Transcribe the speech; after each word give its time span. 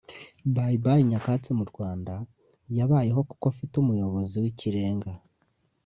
Bye 0.55 0.77
Bye 0.83 1.01
Nyakatsi 1.09 1.51
mu 1.59 1.65
Rwanda 1.71 2.13
yabayeho 2.77 3.21
kuko 3.29 3.45
mfite 3.53 3.73
umuyobozi 3.77 4.35
w’ikirenga 4.43 5.11